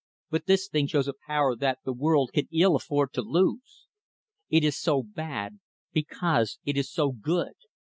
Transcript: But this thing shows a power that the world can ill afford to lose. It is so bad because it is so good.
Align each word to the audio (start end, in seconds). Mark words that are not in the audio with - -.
But 0.31 0.47
this 0.47 0.67
thing 0.67 0.87
shows 0.87 1.07
a 1.07 1.13
power 1.27 1.55
that 1.55 1.77
the 1.85 1.93
world 1.93 2.31
can 2.33 2.47
ill 2.51 2.75
afford 2.75 3.13
to 3.13 3.21
lose. 3.21 3.85
It 4.49 4.63
is 4.63 4.75
so 4.75 5.03
bad 5.03 5.59
because 5.93 6.57
it 6.65 6.75
is 6.75 6.91
so 6.91 7.11
good. 7.11 7.53